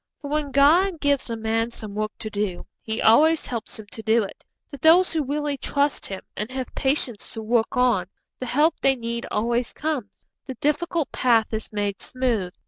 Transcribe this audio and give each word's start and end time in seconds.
For 0.19 0.31
when 0.31 0.49
God 0.49 0.99
gives 0.99 1.29
a 1.29 1.35
man 1.37 1.69
some 1.69 1.93
work 1.93 2.11
to 2.17 2.31
do, 2.31 2.65
He 2.81 3.03
always 3.03 3.45
helps 3.45 3.77
him 3.77 3.85
to 3.91 4.01
do 4.01 4.23
it. 4.23 4.43
To 4.71 4.79
those 4.79 5.13
who 5.13 5.23
really 5.23 5.57
trust 5.59 6.07
Him, 6.07 6.21
and 6.35 6.49
have 6.49 6.73
patience 6.73 7.31
to 7.33 7.41
work 7.43 7.77
on, 7.77 8.07
the 8.39 8.47
help 8.47 8.73
they 8.81 8.95
need 8.95 9.27
always 9.29 9.73
comes, 9.73 10.25
the 10.47 10.55
difficult 10.55 11.11
path 11.11 11.53
is 11.53 11.71
made 11.71 12.01
smooth. 12.01 12.51